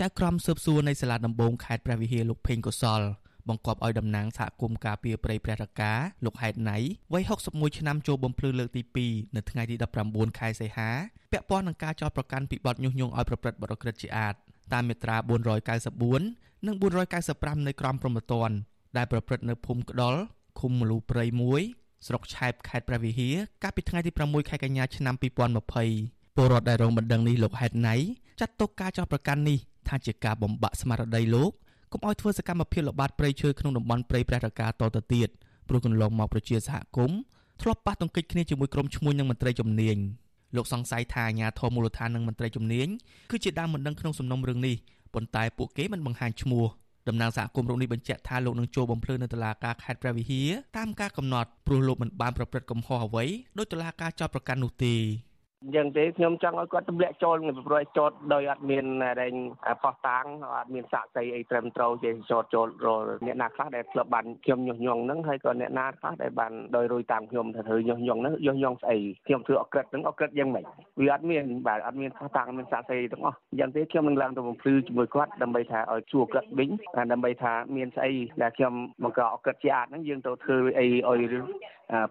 [0.00, 3.00] ចៅក្រមស៊ើបសួរនៃសាលាដំបងខេត្តព្រះវិហារលោកភេងកុសល
[3.48, 5.92] បង្គាប់ឲ្យតំណាងសហគមន៍ការពារព្រៃព្រះរកា
[6.24, 6.78] លោកហេតណៃ
[7.12, 9.76] វ័យ61ឆ្នាំចូលបំភ្លឺលើកទី2នៅថ្ងៃទី
[10.06, 10.90] 19ខែសីហា
[11.32, 14.34] ពាក់ព័ន្ធនឹងការចោទប្រកាន់ពីបទញុះញង់ឲ្យប្រព្រឹត្តបទក្រិតជាអាត
[14.72, 15.16] តាមមាត្រា
[15.92, 16.76] 494និង
[17.20, 18.56] 495នៃក្រមព្រហ្មទណ្ឌ
[18.96, 20.14] ដែលប្រព្រឹត្តនៅភូមិក្ដុល
[20.60, 21.24] ឃុំមលូព្រៃ
[21.66, 27.96] 1ស្រុកឆែបខេត្តព្រះវិហារកាលពីថ្ងៃទី6ខែកញ្ញាឆ្នាំ2020ពលរដ្ឋដែលរងបណ្ដឹងនេះលោកហេតណៃ
[28.40, 29.58] ចាត់ទុកការចោទប្រកាន់នេះ
[29.94, 31.50] ថាជាការបំបាក់ស្មារតីលោក
[31.92, 35.28] កុំឲ្យធ្វើសកម្មភាពល្បាតព្រៃឈើក្នុងតំបន់ព្រៃព្រះរកាតទៅទៀត
[35.68, 37.18] ព្រោះកន្លងមកប្រជាសហគមន៍
[37.62, 39.96] ធ្លាប់ប៉ះទង្គិចគ្នាជាមួយក្រុមឈ្មួញនិងមន្ត្រីជំនាញ
[40.56, 42.88] លោកសង្ស័យថាអាញាធមូលដ្ឋាននិងមន្ត្រីជំនាញ
[43.30, 44.76] គឺជាដើមមិនដឹងក្នុងសំណុំរឿងនេះ
[45.14, 46.64] ប៉ុន្តែពួកគេមិនបង្ហាញឈ្មោះ
[47.08, 53.24] តំណាងសហគមន៍រូបនេះបញ្ជាក់ថាលោកនឹងចូលបំភ្លឺនៅតុលាការខេត្តព្រះវិហារតាមការកំណត់ព្រោះលោកមិនបានប្រព្រឹត្តកំហុសអ្វី
[53.58, 54.94] ដោយតុលាការចោទប្រកាន់នោះទេ
[55.64, 58.84] អញ្ចឹងទេខ្ញុំចង់ឲ្យគាត់ទម្លាក់ចូលនឹងប្រយចោតដោយអត់មាន
[59.20, 59.34] រែង
[59.82, 62.88] ផោះតាំងអត់មានសាកសីអីត្រឹមត្រូវជាចោតចូលរ
[63.26, 70.64] អ្នកណាខ្លះដែលធ្លាប់បានខ្ញុំញុះញង់ហ្នឹងហើយក៏អ្នកណាខ្លះដែលបានដោយរួយតាមខ្ញុំថាធ្វើញុះញង់ហ្នឹងញុះញង់ស្អីខ្ញុំធ្វើអក្រិតហ្នឹងអក្រិតយ៉ាងម៉េច
[71.00, 76.70] វាអត់មានបាទអត់មានផោះតាំងមានសាកសីទាំងអស់អញ្ចឹងទេខ្ញុំនឹងឡើងទៅបំភ្លឺជាមួយគាត់ដើម្បីថាឲ្យជួគាត់វិញ
[77.12, 78.12] ដើម្បីថាមានស្អី
[78.42, 81.44] ដែលខ្ញុំបង្កអក្រិតជាអាចហ្នឹងយើងទៅធ្វើអីឲ្យ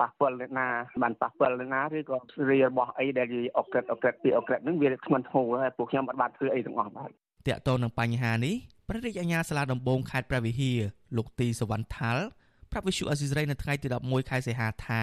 [0.00, 0.68] ប៉ះពាល់អ្នកណា
[1.02, 2.18] បានប៉ះពាល់អ្នកណាឬក៏
[2.48, 7.12] រីរបស់អីដែលអក្រិតអក្រិតពីអក្រិតហ្នឹងវាធ្ងន់ធ្ងរហើយពួកខ្ញុំអត់បានធ្វើអីទាំងអស់បាទត
[7.56, 8.54] កតនឹងបញ្ហានេះ
[8.88, 10.78] ព្រះរាជអាជ្ញាសាលាដំបងខេត្តព្រះវិហារ
[11.16, 12.24] លោកទីសវណ្ណថាល់
[12.70, 15.02] ប្រាប់វិសុអេស៊ីសរ៉ៃនៅថ្ងៃទី11ខែសីហាថា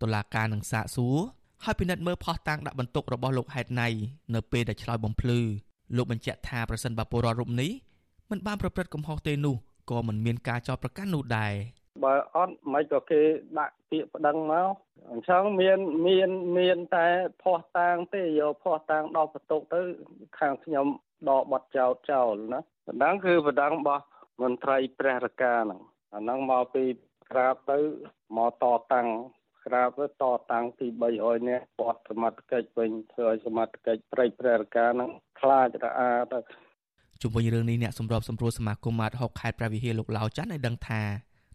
[0.00, 1.18] តុលាការនឹងសាកសួរ
[1.64, 3.88] ហើយពិនិត្យមើលផុសតាងដាក់បន្ទុករបស់លោកហេតណៃ
[4.34, 5.40] នៅពេលដែលឆ្លើយបំភ្លឺ
[5.96, 7.70] លោកបញ្ជាក់ថាប្រសិនបើពលរដ្ឋរូបនេះ
[8.30, 9.56] មិនបានប្រព្រឹត្តកំហុសទេនោះ
[9.90, 11.52] ក៏មិនមានការចោទប្រកាន់នោះដែរ
[12.04, 13.22] បើអត់មិនក៏គេ
[13.58, 14.68] ដាក់ពាក្យប្តឹងមក
[15.10, 17.06] អញ្ចឹងមានមានមានតែ
[17.42, 19.80] ភ័ស្តុតាងទេយកភ័ស្តុតាងដល់បន្ទុកទៅ
[20.38, 20.86] ខាងខ្ញុំ
[21.28, 24.04] ដកបတ်ចោតចោលណាបណ្ដឹងគឺបណ្ដឹងរបស់
[24.42, 25.80] មន្ត្រីព្រះរកាហ្នឹង
[26.14, 26.84] អាហ្នឹងមកពី
[27.30, 27.78] ក្រាបទៅ
[28.36, 29.08] មកតតាំង
[29.66, 30.86] ក្រាបទៅតតាំងទី
[31.18, 35.10] 300នាក់បត់សមត្ថកិច្ចវិញធ្វើឲ្យសមត្ថកិច្ចព្រៃព្រះរកាហ្នឹង
[35.40, 36.38] ខ្លាចរអាទៅ
[37.22, 41.02] ជុំវិញរឿងនេះអ្នកសម្របសម្រួលសមាគមម៉ាត6ខេត្តព្រះវិហារលោកឡាវច័ន្ទឲ្យដឹងថា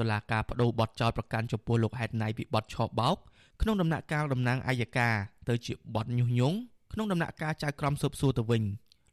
[0.00, 3.16] តុលាការបដូរបទចោទប្រកាន់ចំពោះលោកហេតណៃពីបទឆបោក
[3.62, 5.14] ក្នុងដំណាក់កាលតំណាងអัยការ
[5.48, 6.56] ទៅជាបទញុះញង់
[6.92, 8.62] ក្នុងដំណាក់កាលចៅក្រមស៊ើបសួរទៅវិញ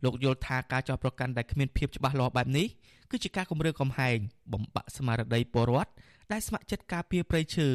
[0.04, 2.68] លោកយល់ថាការចោទប្រកាន់ដែលគ្មានភាពច្បាស់លាស់បែបនេះ
[3.12, 4.18] គឺជាការគំរាមកំហែង
[4.54, 5.92] បំបាក់ស្មារតីពលរដ្ឋ
[6.32, 7.70] ដែលស្ម័គ្រចិត្តការពារព្រៃឈើ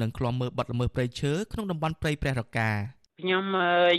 [0.00, 2.70] និងឃ្លាំមើលបទល្មើសព្រៃឈើក្នុងតំបន់ព្រៃព្រះរកា
[3.20, 3.44] ខ្ញុំ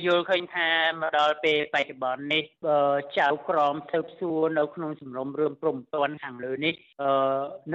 [0.05, 0.69] យល់ឃើញថា
[1.01, 2.43] មកដល់ពេលបច្ចុប្បន្ននេះ
[3.19, 6.73] ចៅក្រមធ្វើសួរនៅក្នុងជំរំរឿងព្រំទាន់ខាងលើនេះ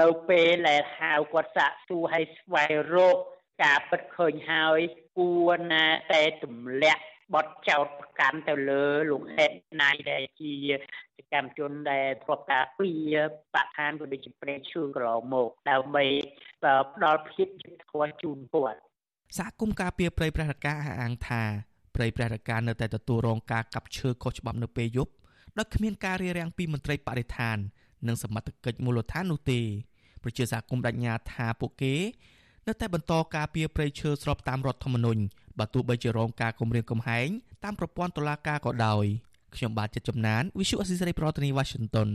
[0.01, 3.17] នៅពេលដែលហៅគាត់សាកសួរឲ្យស្វែងរក
[3.65, 4.81] ការពិតឃើញហើយ
[5.17, 7.03] គួរណាតែទម្លាក់
[7.35, 9.51] បទចោតប្រកាន់ទៅលើលោកហេត
[9.83, 10.53] ណៃដែលជា
[11.17, 12.91] សកម្មជនដែលធ្លាប់ការពី
[13.55, 16.05] បឋានក៏ដូចជាប្រេងឈើកន្លងមកដើម្បី
[16.95, 18.81] ផ្ដល់ភាពយុត្តិធម៌ជូនគាត់
[19.37, 21.43] សហគមន៍ការពារព្រៃព្រះរកាអះអាងថា
[21.95, 25.13] ព្រៃព្រះរកានៅតែទទួលរងការកាប់ឈើខុសច្បាប់នៅពេលយប់
[25.59, 27.57] ដោយគ្មានការរារាំងពីមន្ត្រីបរិស្ថាន
[28.09, 29.61] និងសមត្ថកិច្ចមូលដ្ឋាននោះទេ
[30.23, 31.95] ប្រជាសហគមន៍បញ្ញាថាពួកគេ
[32.67, 35.23] នៅតែបន្តការពារព្រៃឈើស្របតាមរដ្ឋធម្មនុញ្ញ
[35.59, 37.29] បើទោះបីជារងការគំរាមកំហែង
[37.65, 39.05] តាមប្រព័ន្ធតុលាការក៏ដោយ
[39.57, 42.09] ខ្ញុំបាទចិត្តចំណាន Visual Assisray ប្រធានាទី Washington